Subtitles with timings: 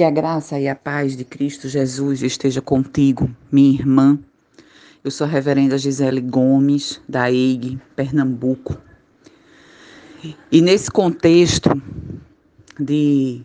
[0.00, 4.18] Que a graça e a paz de Cristo Jesus esteja contigo, minha irmã.
[5.04, 8.80] Eu sou a reverenda Gisele Gomes, da EIG, Pernambuco.
[10.50, 11.68] E nesse contexto
[12.80, 13.42] de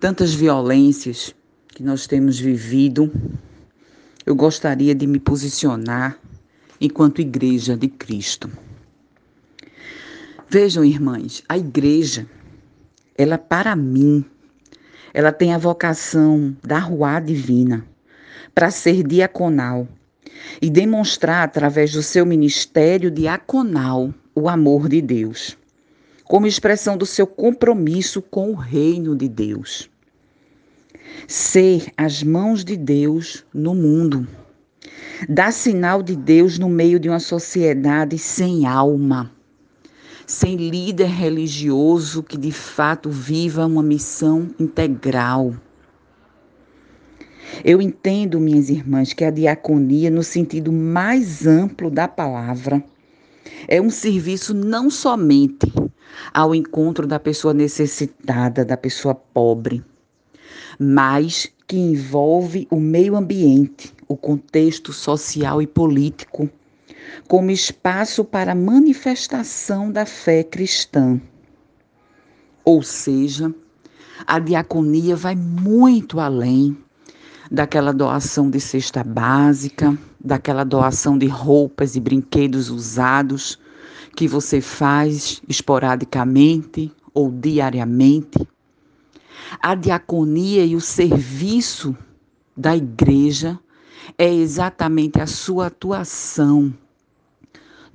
[0.00, 1.34] tantas violências
[1.68, 3.12] que nós temos vivido,
[4.24, 6.18] eu gostaria de me posicionar
[6.80, 8.50] enquanto igreja de Cristo.
[10.48, 12.26] Vejam, irmãs, a igreja,
[13.14, 14.24] ela para mim,
[15.12, 17.84] ela tem a vocação da rua divina
[18.54, 19.86] para ser diaconal
[20.60, 25.56] e demonstrar através do seu ministério diaconal o amor de Deus,
[26.24, 29.90] como expressão do seu compromisso com o reino de Deus.
[31.26, 34.26] Ser as mãos de Deus no mundo.
[35.28, 39.32] Dar sinal de Deus no meio de uma sociedade sem alma
[40.28, 45.54] sem líder religioso que de fato viva uma missão integral.
[47.64, 52.84] Eu entendo, minhas irmãs, que a diaconia, no sentido mais amplo da palavra,
[53.66, 55.72] é um serviço não somente
[56.34, 59.82] ao encontro da pessoa necessitada, da pessoa pobre,
[60.78, 66.50] mas que envolve o meio ambiente, o contexto social e político
[67.26, 71.20] como espaço para manifestação da fé cristã.
[72.64, 73.54] Ou seja,
[74.26, 76.76] a diaconia vai muito além
[77.50, 83.58] daquela doação de cesta básica, daquela doação de roupas e brinquedos usados
[84.14, 88.46] que você faz esporadicamente ou diariamente.
[89.62, 91.96] A diaconia e o serviço
[92.56, 93.58] da igreja
[94.18, 96.74] é exatamente a sua atuação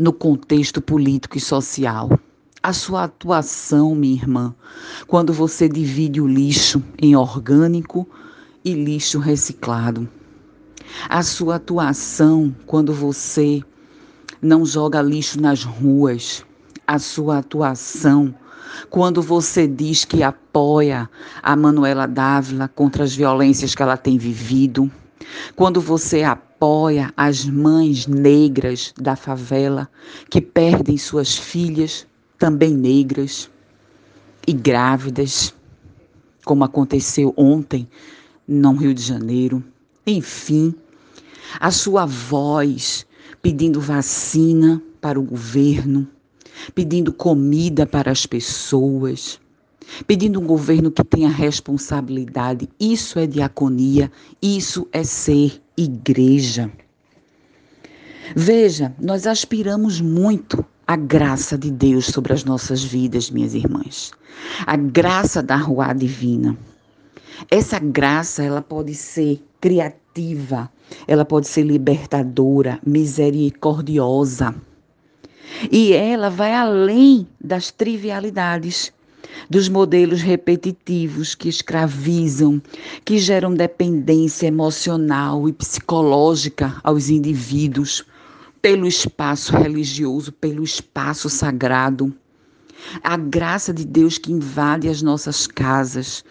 [0.03, 2.19] no contexto político e social.
[2.61, 4.53] A sua atuação, minha irmã,
[5.07, 8.05] quando você divide o lixo em orgânico
[8.65, 10.09] e lixo reciclado.
[11.07, 13.61] A sua atuação quando você
[14.41, 16.45] não joga lixo nas ruas.
[16.85, 18.35] A sua atuação
[18.89, 21.09] quando você diz que apoia
[21.41, 24.91] a Manuela Dávila contra as violências que ela tem vivido.
[25.55, 29.89] Quando você apoia apoia as mães negras da favela
[30.29, 32.07] que perdem suas filhas,
[32.39, 33.51] também negras
[34.47, 35.53] e grávidas,
[36.45, 37.85] como aconteceu ontem
[38.47, 39.61] no Rio de Janeiro.
[40.07, 40.73] Enfim,
[41.59, 43.05] a sua voz
[43.41, 46.07] pedindo vacina para o governo,
[46.73, 49.37] pedindo comida para as pessoas,
[50.07, 52.69] pedindo um governo que tenha responsabilidade.
[52.79, 54.09] Isso é diaconia,
[54.41, 56.71] isso é ser igreja.
[58.35, 64.11] Veja, nós aspiramos muito a graça de Deus sobre as nossas vidas, minhas irmãs.
[64.65, 66.57] A graça da rua divina.
[67.49, 70.69] Essa graça, ela pode ser criativa,
[71.07, 74.53] ela pode ser libertadora, misericordiosa.
[75.71, 78.91] E ela vai além das trivialidades
[79.49, 82.61] dos modelos repetitivos que escravizam,
[83.03, 88.05] que geram dependência emocional e psicológica aos indivíduos
[88.61, 92.13] pelo espaço religioso, pelo espaço sagrado.
[93.03, 96.23] A graça de Deus que invade as nossas casas,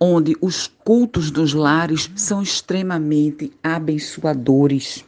[0.00, 5.04] onde os cultos dos lares são extremamente abençoadores.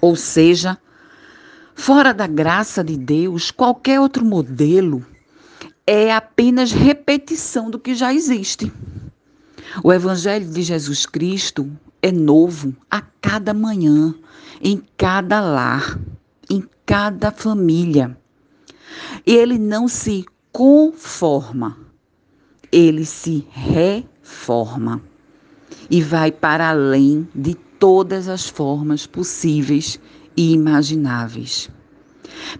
[0.00, 0.78] Ou seja,
[1.74, 5.04] fora da graça de Deus, qualquer outro modelo
[5.90, 8.70] é apenas repetição do que já existe.
[9.82, 11.66] O Evangelho de Jesus Cristo
[12.02, 14.14] é novo a cada manhã,
[14.60, 15.98] em cada lar,
[16.50, 18.14] em cada família.
[19.26, 21.78] E ele não se conforma,
[22.70, 25.00] ele se reforma
[25.88, 29.98] e vai para além de todas as formas possíveis
[30.36, 31.70] e imagináveis.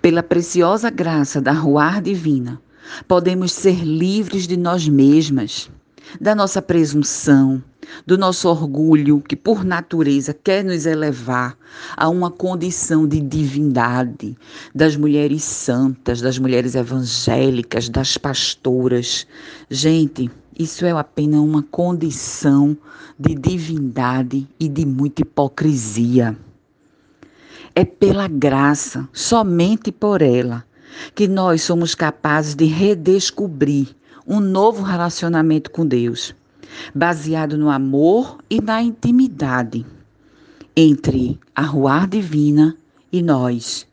[0.01, 2.59] Pela preciosa graça da Ruar Divina,
[3.07, 5.71] Podemos ser livres de nós mesmas,
[6.21, 7.63] da nossa presunção,
[8.07, 11.57] do nosso orgulho, que por natureza quer nos elevar
[11.97, 14.37] a uma condição de divindade,
[14.75, 19.27] das mulheres santas, das mulheres evangélicas, das pastoras.
[19.71, 22.77] Gente, isso é apenas uma condição
[23.19, 26.37] de divindade e de muita hipocrisia.
[27.75, 30.65] É pela graça, somente por ela,
[31.15, 33.89] que nós somos capazes de redescobrir
[34.27, 36.35] um novo relacionamento com Deus,
[36.95, 39.87] baseado no amor e na intimidade
[40.77, 42.77] entre a Ruar Divina
[43.11, 43.87] e nós.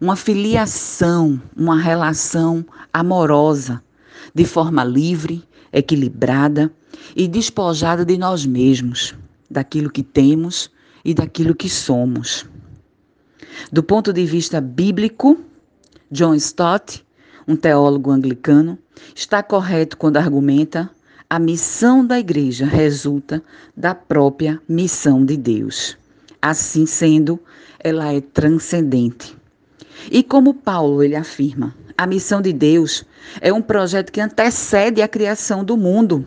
[0.00, 3.82] Uma filiação, uma relação amorosa,
[4.34, 5.42] de forma livre,
[5.72, 6.70] equilibrada
[7.16, 9.14] e despojada de nós mesmos,
[9.50, 10.70] daquilo que temos
[11.04, 12.46] e daquilo que somos.
[13.72, 15.38] Do ponto de vista bíblico,
[16.10, 17.04] John Stott,
[17.46, 18.78] um teólogo anglicano,
[19.14, 20.90] está correto quando argumenta
[21.28, 23.42] a missão da igreja resulta
[23.76, 25.98] da própria missão de Deus.
[26.40, 27.38] Assim sendo,
[27.78, 29.36] ela é transcendente.
[30.10, 33.04] E como Paulo ele afirma, a missão de Deus
[33.40, 36.24] é um projeto que antecede a criação do mundo.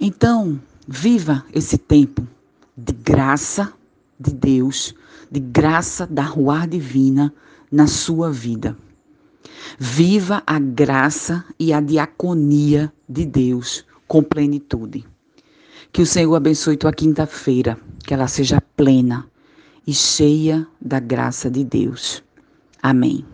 [0.00, 2.26] Então, viva esse tempo
[2.74, 3.70] de graça
[4.18, 4.94] de Deus,
[5.30, 7.34] de graça da rua divina
[7.70, 8.76] na sua vida.
[9.78, 15.04] Viva a graça e a diaconia de Deus com plenitude.
[15.92, 19.26] Que o Senhor abençoe tua quinta-feira, que ela seja plena
[19.86, 22.22] e cheia da graça de Deus.
[22.82, 23.24] Amém.